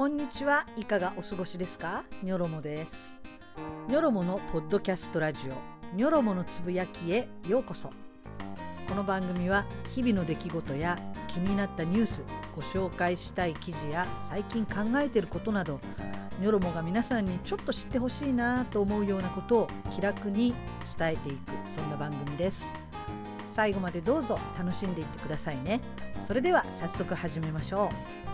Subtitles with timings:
[0.00, 0.64] こんにちは。
[0.78, 2.04] いかがお過ごしですか？
[2.22, 3.20] ニョロモです。
[3.86, 5.94] ニョロモのポッドキャストラジオ。
[5.94, 7.90] ニョロモのつぶやきへようこそ。
[8.88, 12.22] この番組は日々の出来事や気になったニュース
[12.56, 15.78] ご紹介したい記事や最近考えていることなど
[16.40, 20.54] ニョロモが皆さんにちょっと知ってほしいなと思うようなことを気楽に
[20.98, 22.74] 伝えていくそんな番組です。
[23.52, 25.78] 最後までどうぞ楽しんでいってくださいね。
[26.26, 27.90] それでは早速始めましょ
[28.26, 28.29] う。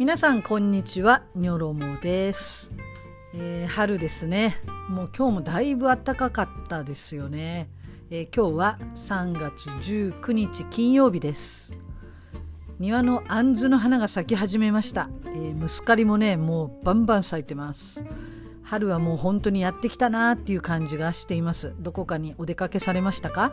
[0.00, 1.24] 皆さんこんにちは。
[1.34, 2.72] ニョロモです、
[3.34, 4.56] えー、春ですね。
[4.88, 7.68] もう今日もだいぶ暖かかったですよね、
[8.08, 11.74] えー、今日は3月19日金曜日です。
[12.78, 18.02] 庭のあんずの花が咲き始めました、えー、ムスカリもねもうバンバン咲いてます。
[18.62, 21.74] 春はもう本当にやってきたなっていう感じがしています。
[21.78, 23.52] どこかにお出かけされましたか、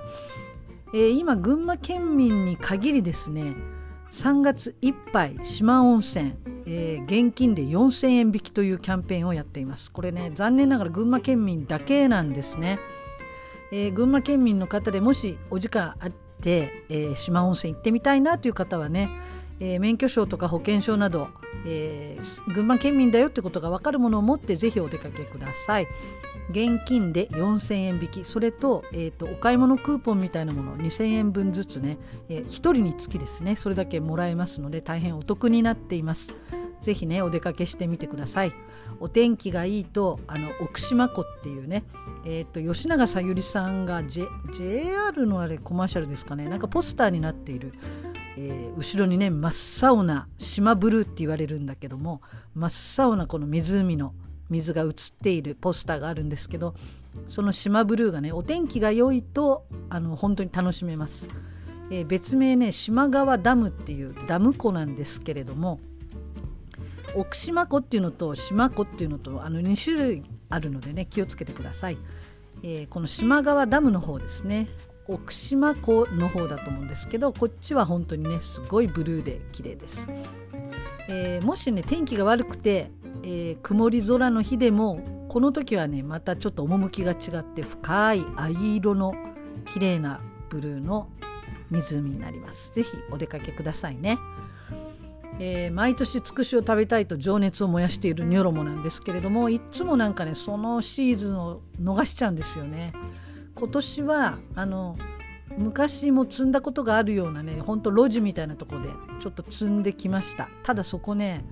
[0.93, 3.53] えー、今群馬県民に限りですね
[4.11, 6.33] 3月いっぱい四万温泉、
[6.66, 9.91] えー、現金で4000円引きというキャンペーンをやっています。
[9.91, 12.80] これね残念ながら群馬県民だけなんですね、
[13.72, 19.09] えー、群馬県民の方でもしお時間あって、えー、四万温泉行ってみたいなという方はね、
[19.59, 21.30] えー、免許証とか保険証など、
[21.66, 25.88] えー、群馬県民だよってことが分かるものを持ってぜひお出かけください。
[26.49, 28.23] 現金で4000円引き。
[28.23, 31.97] それと,、えーと、お買い物クーポンみたいなもの2000円分ずつね、
[32.30, 33.55] えー、1人につきですね。
[33.55, 36.36] それだけもらえますので大変お得になっています。
[36.81, 38.53] ぜひねお出かけしてみてください。
[38.99, 41.83] お天気がいいとあの奥島湖っていうね
[42.30, 46.49] えーと、吉永小百合さんが、J、JR のあれコマーシャルですかね。
[46.49, 47.71] なんかポスターになっている、
[48.39, 52.21] えー、後ろにね真っ青な島ブルーって言われるんだけども
[52.53, 54.13] 真っ青なこの湖の
[54.49, 54.89] 水が映っ
[55.21, 56.75] ているポスターがあるんですけど
[57.27, 61.27] その島ブルーがねお天気が良いとあの本当に楽しめます、
[61.89, 65.80] えー、別名ね島川ダムっていうダム湖なんですけれども
[67.15, 71.98] 奥島湖っていうのと島湖っていうのとあの2種類あるのでね気をつけてください、
[72.61, 74.67] えー、この島川ダムの方ですね。
[75.07, 80.07] 奥島湖の方だと思うんですけどこっちは本当にねすごいブルーで綺麗です、
[81.09, 82.91] えー、もしね天気が悪くて
[83.23, 89.13] えー、曇り空の日でもこの時はねまたちょっと趣が違って深い藍色の
[89.73, 91.09] 綺麗なブルーの
[91.69, 92.71] 湖になります。
[92.73, 94.17] 是非お出かけくださいね、
[95.39, 102.93] えー、毎年つくしを食べたいと情熱を燃やしているニョロモなんですけれどもいっつもなんかねそのシーズンを逃しちゃうんですよね。
[103.57, 104.97] 今年はあの
[105.57, 110.49] 昔も積んだことがあるようなねほんと路地みたいなとこでちょっと積んできました。
[110.63, 111.43] ただそこね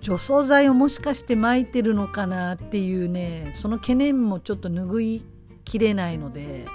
[0.00, 5.24] 除草剤をもしかして撒いてるのかなっていうねその懸念もちょっと拭い
[5.64, 6.66] きれないので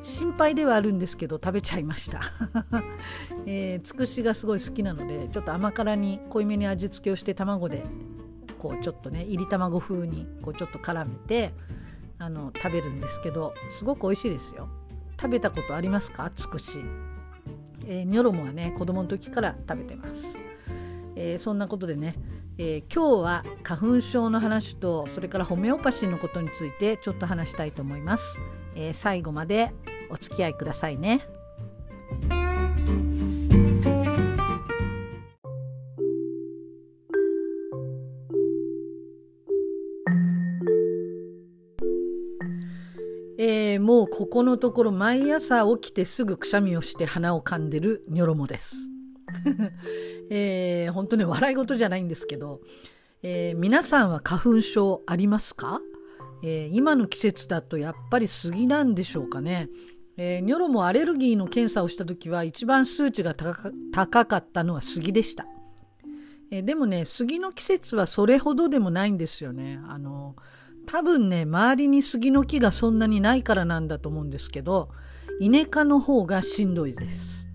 [0.00, 2.20] 心配ではあるんですけど食べちゃいました、
[3.44, 7.82] えー、つくしがすごい好きなのでちょっと甘辛に濃いめに味付けをして卵で
[8.60, 11.52] こうちょっとねいり卵風にこうちょっと絡めて
[12.18, 14.68] あの食べるんですけどすごく美味しいですよ。
[15.20, 16.30] 食べたことありますか？
[16.34, 16.80] つくし、
[17.86, 20.38] えー、ニョロモはね子供の時から食べてます。
[21.14, 22.14] えー、そんなことでね、
[22.58, 28.38] えー、今日は花粉症の話とそれからホメオパシーのことについてちょっと話したいと思います、
[28.74, 29.72] えー、最後まで
[30.10, 31.26] お付き合いくださいね。
[43.38, 48.76] えー、もうここのところ毎朝起きてすぐくしゃみをして鼻をかんでるニョロモです
[50.30, 52.60] えー、本当に笑い事じゃないんですけど、
[53.22, 55.80] えー、皆さんは花粉症ありますか、
[56.42, 59.68] えー、今の季節だとやっぱり杉なんでしょうかね。
[60.18, 65.46] えー、ニョロもアレルギーの検査をした時は一番数値が高かったのは杉でした。
[66.50, 69.80] えー、でもね、杉の季節はそれほどでもないんですよね。
[69.88, 70.36] あの、
[70.86, 74.90] 多分ね、周りに杉の木がそんなにないからなんだと思うんですけど、
[75.40, 77.46] イネ科の方がしんどいです。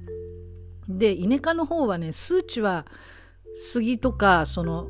[0.98, 2.86] でイネ科の方はね数値は
[3.56, 4.88] 杉とかその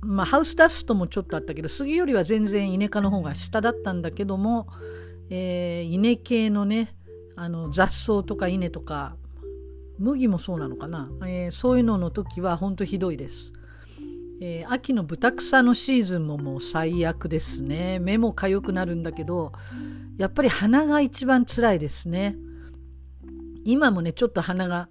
[0.00, 4.68] まあハウスダストもちょっとあったけど杉よりは全然イネ科の方が下だったんだけども、
[5.30, 6.94] えー、稲系のね
[7.36, 9.16] あの雑草とか稲とか
[9.98, 13.52] 麦もそうなのかな、えー、そういうのの時は本当ひどいです。
[14.40, 17.98] えー、秋のブタクサのシーズンももう最悪ですね。
[17.98, 19.52] 目も痒くなるんだけど
[20.16, 22.36] やっぱり鼻が一番辛いですね。
[23.64, 24.88] 今もねちょっと鼻が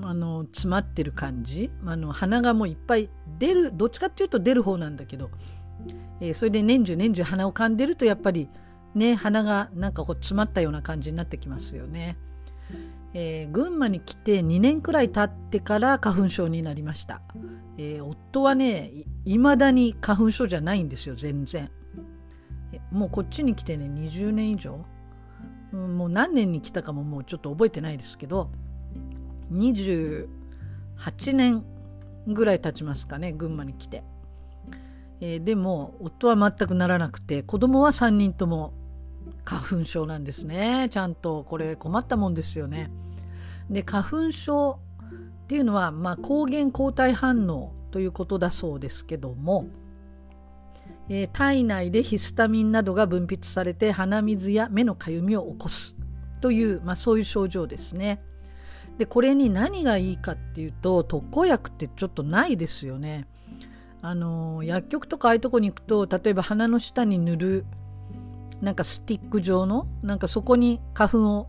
[0.00, 1.70] あの詰まってる感じ。
[1.84, 5.30] あの鼻がもういっぱい出るどっちかっていうと出る方なんだけど
[6.20, 8.48] えー、それで年中年中鼻をかんでるとやっぱり
[8.94, 12.16] ね鼻がなんかこう詰まったような感じになってきますよね。
[13.14, 17.22] えー、群馬に来て2年くらい経ってから花粉症になりました、
[17.78, 18.92] えー、夫はね
[19.24, 21.70] いまだに花粉症じゃないんですよ全然。
[22.90, 24.84] もうこっちに来てね20年以上、
[25.76, 28.50] ん、もう何年に来たかももうちょっと覚えてないですけど
[29.52, 30.28] 28
[31.34, 31.64] 年
[32.26, 34.02] ぐらい経ちますかね群馬に来て、
[35.20, 38.72] えー、でも夫は全くならなくて子供は3人とも
[39.46, 42.90] 花粉症なんですねちゃんとこれ困ったもんですよね
[43.70, 44.78] で花粉症
[45.44, 49.68] っていうのは、まあ、抗原抗体反応ということだそうですけども、
[51.08, 55.94] えー、体内でヒスタミンなどが分泌されて鼻水や目のかゆみを起こす
[56.40, 58.20] という、まあ、そういう症状ですね。
[58.98, 63.26] でこれに何がいいかっていうと特効薬ってちょっとないですよね。
[64.02, 67.66] あの薬局とかああいうとこに行くと例えば鼻の下に塗る
[68.60, 71.48] なんかスティック状のなんかそこに花粉を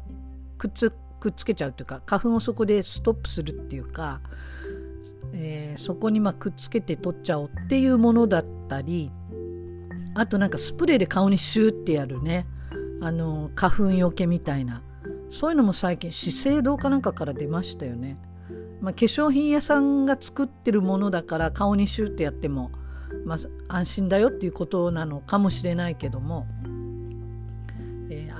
[0.57, 4.21] くっつくっつけちゃうというか花粉をそこでストップするっていうか、
[5.33, 9.11] えー、そこにまくっつけて取っちゃおうっていうものだったり
[10.15, 12.45] あとなんかスプレーで顔にシューってやるね
[13.01, 14.81] あの花粉よけみたいな
[15.29, 18.17] そういうのも最近資生堂かなんかから出ましたよね、
[18.81, 22.71] まあ、化粧品屋さんが作ってるものだから顔にシューってやっても、
[23.25, 26.47] まあ、安心だよっていうことなのかもしれないけども、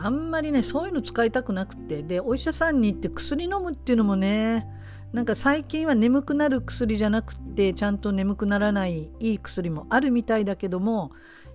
[0.04, 4.68] あんまりねそういうの使いたくなくてでお医者さんに行って薬飲むっていうのもね
[5.14, 11.12] なんか最近は眠くなる薬じゃなくてちゃんと眠くならないいい薬もあるみたいだけども、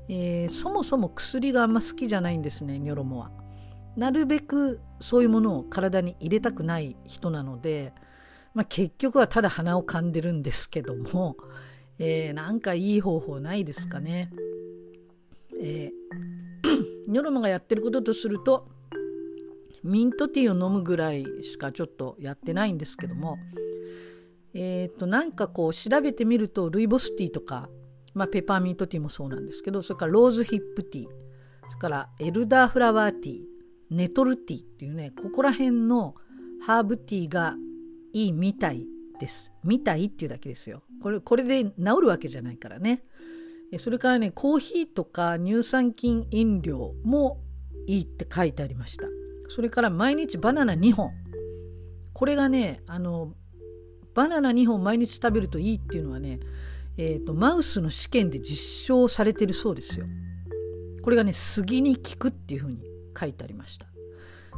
[0.08, 3.30] えー、そもそも薬があんま好きじゃないんですねニョロモは。
[3.94, 7.92] なるべくそういうものを体に入れたくない人なので、
[8.54, 11.36] まあ、結局はただ鼻をかんでるんですけども、
[11.98, 14.30] えー、なんかいい方法ないですかね。
[15.60, 16.31] えー
[17.12, 18.68] ノルマがやってることとすると
[19.82, 23.38] ミントティーを飲むぐらいしかちょっとやってないんですけども
[24.54, 27.68] えっ、ー、となんかこう調べてみるとルイボスティーとか、
[28.14, 33.40] まあ、ペパーミントティーもそうなんですけどそれからローズヒップティーそれからエルダーフラワーティー
[33.90, 36.14] ネトルティーっていうねここら辺の
[36.64, 37.56] ハーブティーが
[38.12, 38.86] いいみたい
[39.18, 39.52] です。
[39.64, 40.82] みたいっていうだけですよ。
[41.02, 41.72] これこれで治
[42.02, 43.04] るわけじゃないからね。
[43.78, 47.40] それからねコーヒーとか乳酸菌飲料も
[47.86, 49.06] いいって書いてありました。
[49.48, 51.10] それから毎日バナナ2本。
[52.12, 53.34] これがねあの
[54.14, 56.40] バナナ2本毎日食べるといいっていうのはね、
[56.98, 60.06] えーと、マウスの試験で実証されてるそうですよ。
[61.02, 62.84] これがね杉に効くっていうふうに
[63.18, 63.86] 書いてありました。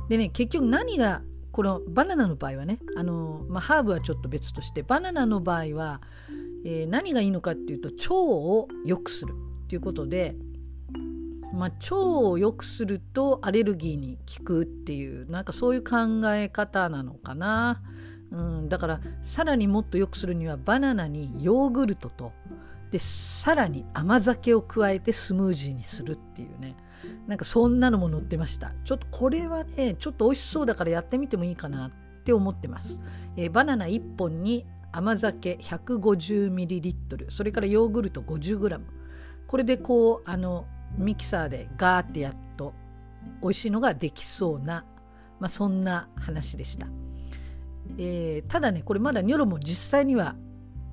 [0.08, 1.22] でね結局何が
[1.52, 6.00] このバナナの場合はねあの、まあ、ハーブはちょっと別としてバナナの場合は
[6.64, 9.34] えー、何がいいのかっていうと腸を良くする
[9.64, 10.34] っていうことで、
[11.52, 15.96] まあ、腸を良くするとアレルギーに効くっていうなんかそういう考
[16.32, 17.82] え方なのかな、
[18.30, 22.32] うん、だからさらにもっと良くするにはバナナにヨーグルトと
[22.90, 26.76] でさらに甘酒を加えてスムージーにするっていうね。
[27.26, 28.72] なんかそんなのも載ってました。
[28.84, 31.90] ちょっとこれはねちょっと美味しそうだからやってみてもいいかなっ
[32.24, 32.98] て思ってます、
[33.36, 34.64] えー、バナナ1本に
[34.96, 38.80] 甘酒 150ml それからヨーグルト 50g
[39.48, 42.72] これでこうあのミキサーでガーってやっと
[43.42, 44.84] 美味しいのができそうな、
[45.40, 46.86] まあ、そんな話でした、
[47.98, 50.36] えー、ただねこれまだニョロも実際には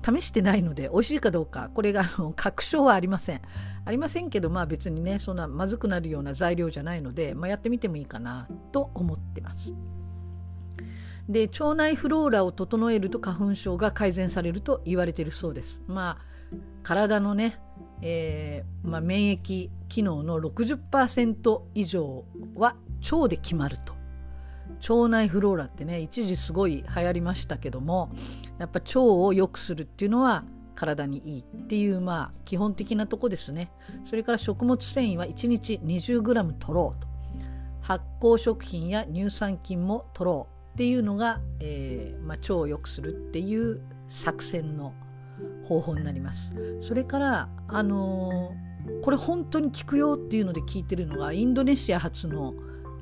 [0.04, 3.40] 試してないので美味しいかどうかこれがあの確証はありません。
[3.84, 9.72] ありませんけどまあ別にねそんなまずくなるような材料じゃないので、まあ、やってみてもいいかなと思ってます。
[11.28, 15.80] で腸内フローラを整えると花粉症が改善されると言われているそうです。
[15.86, 16.32] まあ
[16.82, 17.60] 体のね、
[18.02, 22.24] えー、まあ、免疫機能の60%以上
[22.54, 22.76] は
[23.10, 23.94] 腸で決まると。
[24.88, 28.10] 腸内フローラってね一時すごい流行りましたけども
[28.58, 33.70] やっぱ腸を良くするっていうのは体にいいっていうまあ基本的なとこですね
[34.04, 37.06] それから食物繊維は1日 20g 取ろうと
[37.80, 44.94] 発酵食品や乳酸菌も取ろうっていうのが、えーまあ、腸を良くするっていう作戦の
[45.64, 46.54] 方法になります。
[46.80, 52.54] それから、あのー、これ本当に効くよっていうので聞いてるのがインドネシア発の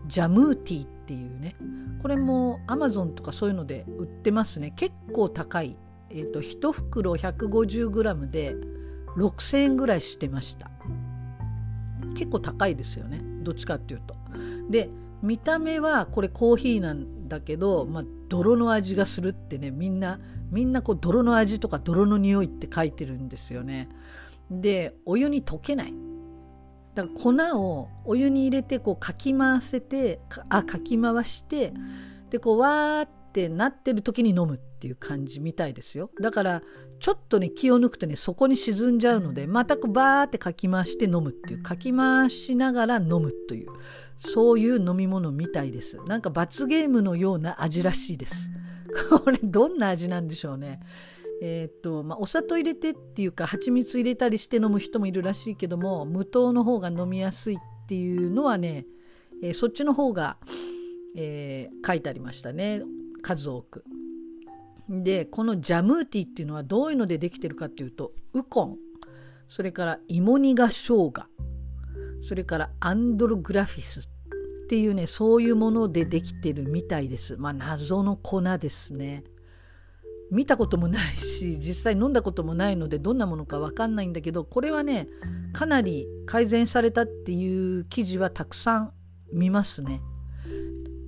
[0.06, 1.56] ジャムーティーっていうね
[2.02, 4.72] これもアマゾンとかそういうので売ってますね。
[4.74, 5.76] 結構高い、
[6.10, 8.56] えーと、1袋 150g で
[9.16, 10.70] 6000円ぐらいしてました。
[12.16, 13.20] 結構高いですよね。
[13.42, 14.16] どっちかっていうと。
[14.70, 14.88] で
[15.22, 20.18] 見た目はこれコーヒーなんだけど、まあ、泥の味がするってねみんな
[20.50, 23.88] みんなこう泥の味とか泥の匂いって書いてるんですよね。
[24.50, 25.94] でお湯に溶けない。
[26.94, 31.72] だから粉をお湯に入れてこうかき回せてあかき回して
[32.30, 36.10] でこうわーってなってる時に飲むっていう感じみたいですよ。
[36.20, 36.62] だから
[36.98, 43.68] ちょっとね気を抜くとねそこに沈んじゃうのでまたこうバーってかき回して飲むっていうかき回しながら飲むという。
[44.20, 45.98] そういう飲み物みたいです。
[46.06, 48.50] なんか罰ゲームのような味らしいです。
[49.24, 50.80] これどんな味なんでしょうね。
[51.42, 58.84] えー、っとまあ、お砂糖入れてっていうか蜂蜜入れたりして飲む人もいるらしいけども無糖の方が飲みやすいっていうのはね、
[59.42, 60.36] えー、そっちの方が、
[61.16, 62.82] えー、書いてありましたね。
[63.22, 63.84] 数多く。
[64.90, 68.78] でこのジャムーティーっていうのはどういうのでできてるかっていうとウコン。
[69.48, 71.12] それから芋煮が生姜。
[72.26, 74.02] それからアンドログラフィスっ
[74.68, 77.36] ていうねそういうものでできてるみたいです。
[77.36, 79.24] まあ謎の粉ですね。
[80.30, 85.08] 見たこともないし実際飲んだこともないのでどんなものか分かんないんだけどこれはね
[85.52, 88.92] かなり改善されたっていう記事はたくさん
[89.32, 90.00] 見ますね。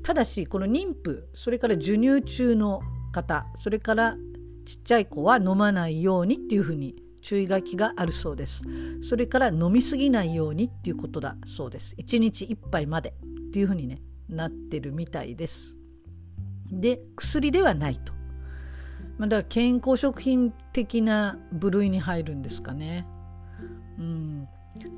[0.02, 2.80] ただしこの妊婦それから授乳中の
[3.12, 4.16] 方それから
[4.64, 8.62] ちっちゃい子は飲まないようにっていうふうに注意書きがあるそうです。
[9.00, 11.94] それから飲みすぎないようにっていうことだそうです。
[11.96, 13.14] 1日1杯まで
[13.48, 15.76] っていうふうにねなってるみたいです。
[16.70, 18.12] で薬ではないと。
[19.18, 23.06] まあ、だから健康食品的な部類に入るんですかね。
[23.98, 24.48] うん、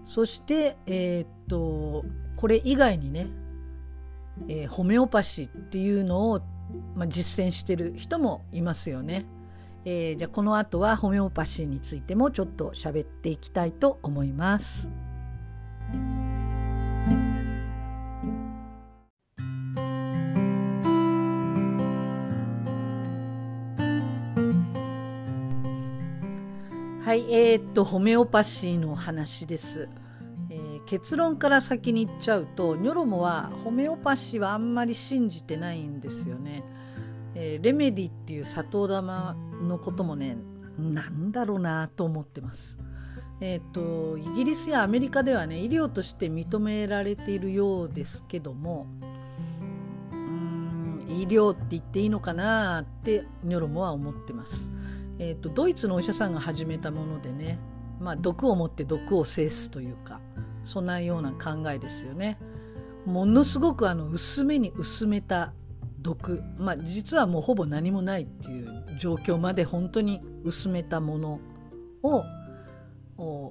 [0.04, 2.04] そして、えー、っと
[2.36, 3.28] これ以外にね、
[4.48, 6.40] えー、ホメオパシーっていうのを、
[6.94, 9.26] まあ、実践してる人もいますよね。
[9.86, 14.90] えー、じゃあこの後はホメオパシーについてもちょっと喋っていきたいと思います。
[27.04, 29.88] はい、えー、っとホメオパシーの話です、
[30.50, 36.64] えー、結論から先に言っちゃうとニョロモはホメオパシーはあんまり信じてないんですよね、
[37.34, 40.36] えー、レメディっていう砂糖玉のこともね
[40.78, 42.78] なんだろうなと思ってます
[43.40, 48.86] えーと、イギリスやアメリカではね医療として認められているようですけども
[50.12, 54.70] うん医療って言っていいのかなってニョロモは思ってます
[55.18, 57.58] えーと、ドイツのお医者さんが始めたものでね、
[58.00, 60.20] まあ、毒を持って毒を制すというか
[60.64, 62.38] そんなような考えですよね。
[63.04, 65.52] ものすごくあの薄めに薄めた
[66.04, 71.40] 毒、まあ、実はもうほぼ何もないっていう状況まで本当に薄めたもの
[72.04, 72.24] を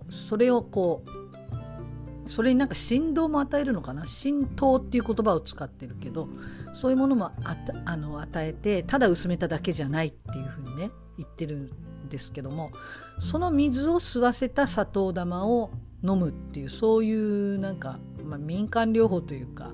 [0.10, 4.07] それをこうそれになんか振動も与えるのかな？
[4.07, 6.29] 浸透っていう言葉を使ってるけど
[6.74, 11.57] そういうものもあたあの与えてただ薄めただけじゃないっていうふうにね言ってる
[12.05, 12.72] んですけども
[13.19, 15.72] その水を吸わせた砂糖玉を
[16.03, 19.72] 飲むっていうそういうなんか、まあ、民間療法というか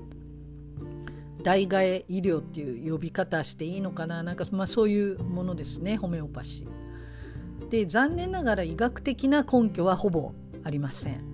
[1.42, 7.68] 代替え医療っていう呼び方していいのかななんか、まあ、そういうものですねホメオパシー。
[7.68, 10.32] で残念ながら医学的な根拠はほぼ
[10.64, 11.30] ありません。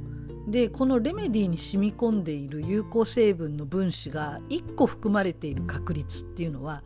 [0.48, 6.84] でこのレメディに染み込んでいる有効成分の分子が1個含まれている確率っていうのは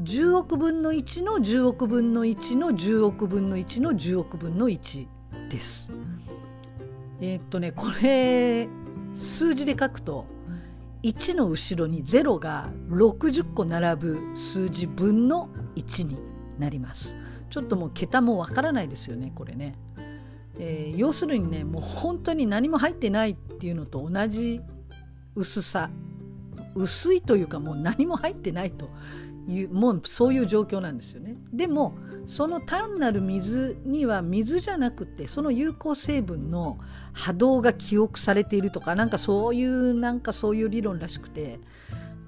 [0.00, 5.06] 10億分の1の10億分の1の10億分の1の10億分の1
[5.48, 5.92] です。
[7.20, 8.68] えー、っとねこれ
[9.14, 10.26] 数字で書くと
[11.02, 16.18] 1の後ろに0が60個並ぶ数字分の1に
[16.58, 17.16] なります。
[17.50, 19.76] ちょっともう桁もわからないですよねこれね。
[20.58, 24.60] えー、要するにねもう本当に何も入ってないっていうのと同じ
[25.34, 25.90] 薄さ
[26.74, 28.90] 薄いというかもう何も入ってないと
[29.48, 31.36] いうもうそういう状況なんですよね。
[31.52, 31.96] でも
[32.26, 36.78] その単なる水には水じゃなくてその有効成分の
[37.12, 41.58] 波動が記憶されているとかなんかそういうなんかそういう理論らしくて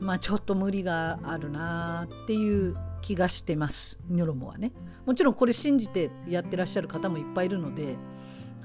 [0.00, 4.72] まあちょっと無理があるなっていう気がしてますニョロモはね。
[5.06, 7.96] もちろんこれ信じてやってらっしゃる方もいっぱいいるので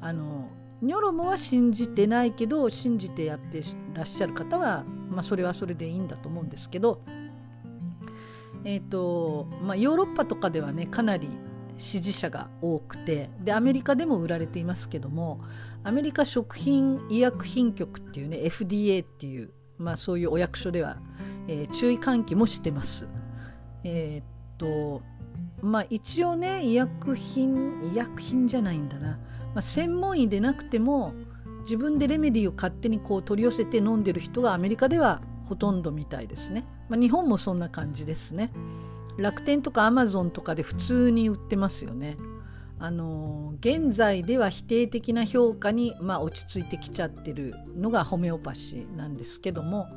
[0.01, 0.50] あの
[0.82, 3.62] ニョロモは信じてないけど信じてやって
[3.94, 7.01] らっしゃる方は、まあ、それはそれでいいんだと思うんですけど
[8.66, 11.30] えーとまあ、ヨーロッパとかではねかなり
[11.78, 15.39] 支持者が多くてでアメリカでも売られていますけども
[15.84, 20.98] アメリカ食品医薬品局っていうね FDA っていう、まあ、そういうお役所では、
[21.48, 23.08] えー、注意喚起もしてます。
[23.86, 25.01] えっ、と
[25.62, 29.20] まあ一応ね医薬品医薬品じゃないんだな、ま
[29.56, 31.13] あ、専門医でなくても
[31.62, 36.66] 自分でレメディーを勝手にこう取り寄せて飲んでる人がアメリカではほとんどみたいですね。
[36.89, 38.51] まあ、日本もそんな感じですね。
[39.17, 42.17] 楽天とかアマゾンとかで普通に売ってますよね。
[42.81, 49.88] あの現在では否定的な評価に、まあ、落ち着いてきちゃってるのがホメオパシーなんですけども、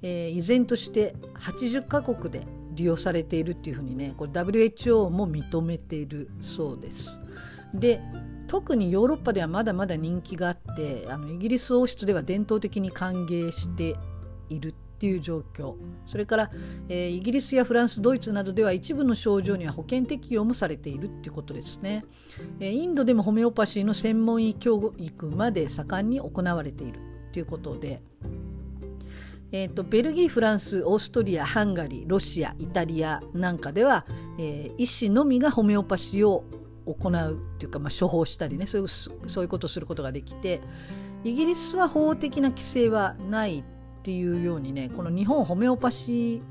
[0.00, 7.20] えー、依然として80カ国で利用されているっていうふうにねこれ WHO も認めているそうです。
[7.74, 8.00] で
[8.46, 13.96] 特にヨーロッパではまだまだ人気があってあのイギリス王室では伝統的に歓迎して
[14.48, 15.74] いるっていう状況。
[16.06, 16.50] それから、
[16.88, 22.04] えー、イギリスやフランスドイツなどでは一部の症状には保険適用もされているっていうことですね、
[22.60, 27.00] えー、インドでもホメオパシーの専門医教育まで盛んに行われている
[27.32, 28.02] ということで。
[29.52, 34.04] えーと、ベルギーフランスオーストリアハンガリーロシアイタリアなんかでは、
[34.36, 36.42] えー、医師のみがホメオパシーを
[36.86, 40.60] 行うっていうか、まあ、処方したりねそういうそういうことをすることができて
[41.22, 43.73] イギリスは法的な規制はないと
[44.04, 46.42] っていうようにねこの日本ホメオパシ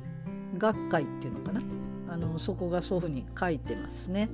[0.56, 1.62] ー学会っていうのかな？
[2.10, 4.32] あのそこがそういうふうに書いてますね。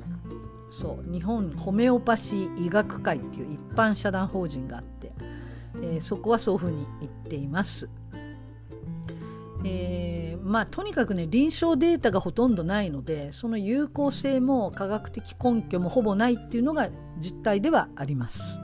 [0.70, 5.12] そう日本ホメオパシー医学会っていう一般社団法人があって、
[5.82, 7.90] えー、そこはそういうふうに言っています。
[9.66, 16.88] えー、まあとにかくね臨床データがほとんどないのでその有効性も科学的根拠もほぼないっていうのが
[17.20, 18.58] 実態ではあります。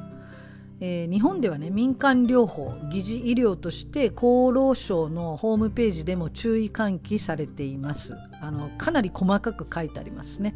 [0.80, 8.14] えー、日本ではね民間療法疑似医療として厚労省のホームページでも注意喚起されています。
[8.42, 10.56] あのかなり細かく書いてありますね。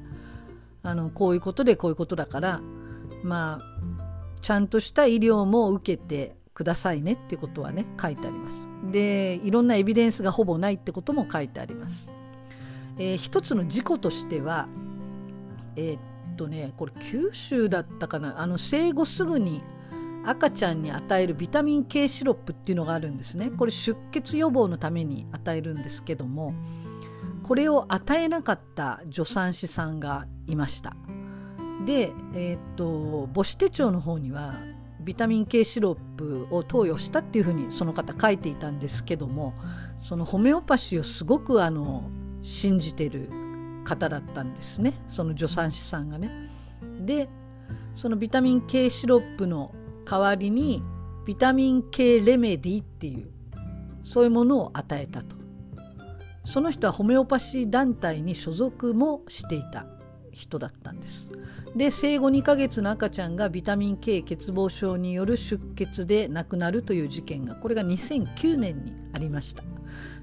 [0.83, 2.61] あのこういうことでこういうことだから
[3.23, 3.79] まあ
[4.41, 8.57] ちゃんとした医療も受けてくださいねっていうことはね書いてあります。
[8.91, 12.07] でいろんなエビデンスがほぼないってことも書いてあります、
[12.97, 14.67] えー、一つの事故としては
[15.75, 18.41] えー、っとねこれ九州だったかな。
[18.41, 19.61] あの生後すぐに
[20.29, 23.49] 赤ちゃんに与えるビタミン K シロップっていうのがあるんですね。
[23.49, 26.53] これ出血予防のために与えるんですけども
[27.41, 30.95] これを与えなかった助産師さんがいました。
[31.83, 34.53] で、えー、っと母子手帳の方には
[34.99, 39.55] ビタミン K シロップを投与したっていうふうにその方書いていたんですけども
[40.03, 42.03] そのホメオパシーをすごくあの
[42.43, 43.29] 信じてる
[43.83, 44.93] 方だったんですね。
[45.07, 46.29] その助産師さんがね。
[46.99, 47.29] で
[47.95, 49.73] そのビタミン K シロップの
[50.09, 50.81] 代わりに
[51.25, 53.29] ビタミン K レメディっていう
[54.03, 55.35] そういうものを与えたと。
[56.45, 59.85] その人はホメオパシー団体に所属もしていた
[60.31, 61.29] 人だったんです。
[61.75, 69.63] で生後2ヶ月の赤ちゃんがビタミン K 欠乏症による出血で亡くなるという事件がこれが2009年にありました。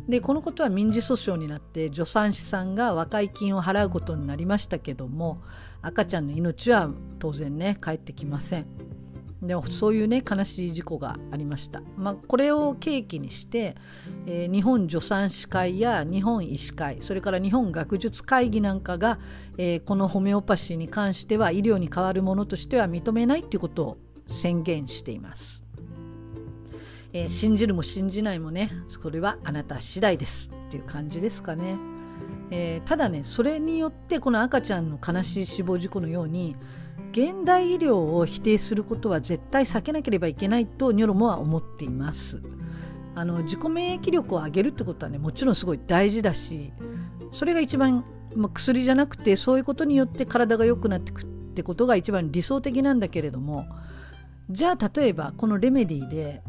[0.08, 5.42] でこのことは民事訴訟になって助産師さんが和解金を払うことになりましたけども
[5.82, 8.66] 赤ちゃんの命は当然ね帰ってきません
[9.42, 13.74] でもそういうね悲しい事故がありました、まあ、これを契機にして、
[14.26, 19.18] えー、日本助産師会や日本医師会それから日本学術会議なんかが、
[19.58, 23.98] えー、このホメオパシーに関しては医療に代わるものとしては認めないということを
[24.30, 25.62] 宣言しています、
[27.12, 31.76] えー、信じるも信じないもねそれはあなた次第ですっていう感じですかね、
[32.50, 36.56] えただねそれによってこの赤ちゃんの悲しい死亡事故のように
[37.12, 42.42] 現代医療を否定することは絶対避けなければいけないとニョロモは思っています
[43.14, 46.72] あの自己免疫力を上げるってことはねもちろんすごい大事だし
[47.32, 48.04] それが一番、
[48.34, 53.66] まあ、薬じゃなくてそういうことによって体が良くなってくってことが一番理想的なんだけれども
[54.50, 56.42] じゃあ例えばこのレメディで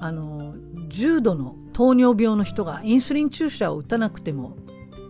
[0.00, 0.54] あの
[0.88, 4.56] 重度の糖尿病の人がインスリン注射を打たなくても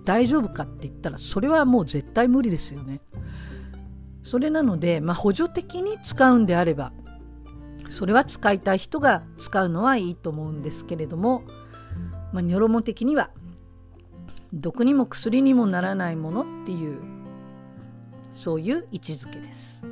[0.05, 3.01] 大丈夫かって言ったらそれはもう絶対無理ですよね。
[4.25, 6.93] それなので、まあ、補助的に使うんであれば
[7.91, 11.45] それは使いたい人が使うのはいいと思うんですけれども、
[12.33, 13.31] まあ、ニョロモ的には
[14.55, 16.99] 毒にも薬にもならないものっていう
[18.33, 19.85] そういう位置づけです。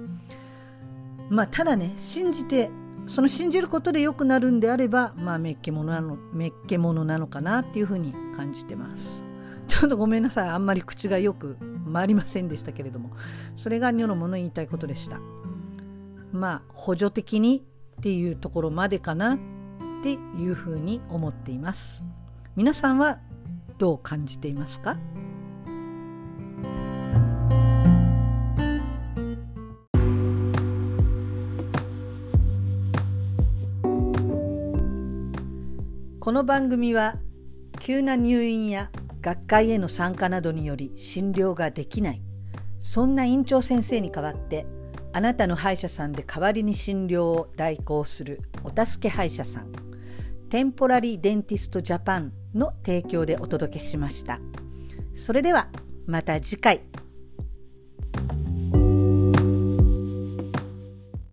[1.29, 2.71] まあ、ただね信じて
[3.07, 9.23] その信じることで良くなるんであれば、まあ、めっけものなのめっけものなのかなっていうふうに感じてます。
[9.83, 10.49] ちょっとごめんなさい。
[10.49, 11.57] あんまり口がよく
[11.93, 13.17] 回りませんでしたけれども。
[13.57, 15.19] それがニョロモの言いたいことでした。
[16.31, 17.65] まあ補助的に
[17.99, 19.39] っていうところまでかなっ
[20.05, 20.17] てい
[20.49, 22.05] うふうに思っています。
[22.55, 23.19] 皆さんは
[23.79, 24.97] どう感じていますか？
[36.21, 37.17] この番組は
[37.81, 38.93] 急な入院や
[39.23, 42.23] 学会への参加などにより診療ができない。
[42.81, 44.67] そんな院長先生に代わって
[45.13, 49.73] あなたの歯医者さんで代わりに診療を代行するお助け歯医者さん。
[50.51, 54.41] テンポラリーデンティストジャパンの提供でお届けしました。
[55.15, 55.69] それでは
[56.07, 56.83] また次回。